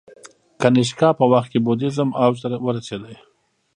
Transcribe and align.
د 0.03 0.03
کنیشکا 0.61 1.09
په 1.19 1.25
وخت 1.31 1.49
کې 1.51 1.59
بودیزم 1.65 2.09
اوج 2.23 2.37
ته 2.43 2.47
ورسید 2.65 3.03